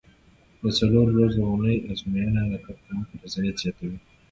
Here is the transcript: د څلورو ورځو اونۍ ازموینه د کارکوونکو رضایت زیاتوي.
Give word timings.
د 0.61 0.63
څلورو 0.77 1.11
ورځو 1.15 1.41
اونۍ 1.51 1.77
ازموینه 1.91 2.41
د 2.51 2.53
کارکوونکو 2.65 3.13
رضایت 3.23 3.55
زیاتوي. 3.63 3.99